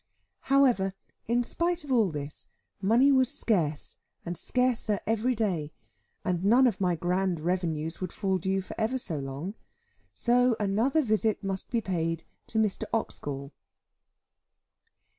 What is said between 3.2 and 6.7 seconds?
scarce and scarcer every day, and none